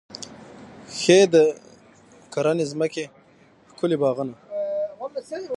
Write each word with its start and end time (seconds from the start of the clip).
ښې 0.99 1.19
د 1.33 1.35
کرنې 2.33 2.65
ځمکې، 2.71 3.05
ښکلي 3.71 3.97
باغونه 4.01 4.35